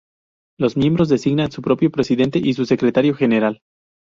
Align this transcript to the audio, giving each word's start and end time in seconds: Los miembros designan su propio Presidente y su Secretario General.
Los 0.57 0.77
miembros 0.77 1.09
designan 1.09 1.51
su 1.51 1.61
propio 1.61 1.91
Presidente 1.91 2.39
y 2.43 2.55
su 2.55 2.65
Secretario 2.65 3.13
General. 3.13 3.61